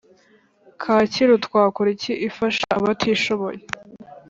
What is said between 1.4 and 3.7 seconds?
Twakora Iki ifasha abatishoboye